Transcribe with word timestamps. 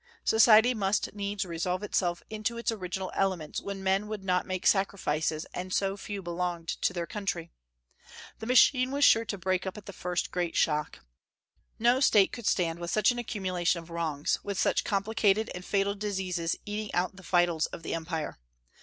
Society 0.25 0.73
must 0.73 1.13
needs 1.13 1.45
resolve 1.45 1.83
itself 1.83 2.23
into 2.27 2.57
its 2.57 2.71
original 2.71 3.11
elements 3.13 3.61
when 3.61 3.83
men 3.83 4.07
would 4.07 4.23
not 4.23 4.47
make 4.47 4.65
sacrifices, 4.65 5.45
and 5.53 5.71
so 5.71 5.95
few 5.95 6.23
belonged 6.23 6.67
to 6.69 6.91
their 6.91 7.05
country. 7.05 7.51
The 8.39 8.47
machine 8.47 8.89
was 8.89 9.05
sure 9.05 9.25
to 9.25 9.37
break 9.37 9.67
up 9.67 9.77
at 9.77 9.85
the 9.85 9.93
first 9.93 10.31
great 10.31 10.55
shock. 10.55 11.01
No 11.77 11.99
State 11.99 12.31
could 12.31 12.47
stand 12.47 12.79
with 12.79 12.89
such 12.89 13.11
an 13.11 13.19
accumulation 13.19 13.83
of 13.83 13.91
wrongs, 13.91 14.39
with 14.43 14.57
such 14.59 14.83
complicated 14.83 15.51
and 15.53 15.63
fatal 15.63 15.93
diseases 15.93 16.55
eating 16.65 16.91
out 16.95 17.15
the 17.15 17.21
vitals 17.21 17.67
of 17.67 17.83
the 17.83 17.93
empire. 17.93 18.39